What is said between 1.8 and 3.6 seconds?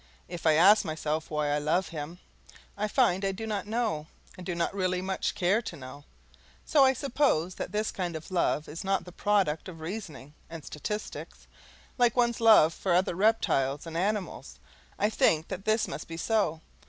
him, I find I do